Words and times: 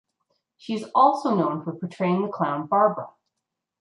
She 0.57 0.73
is 0.73 0.89
also 0.95 1.35
known 1.35 1.63
for 1.63 1.73
portraying 1.73 2.23
the 2.23 2.27
clown 2.29 2.65
Barbara. 2.65 3.09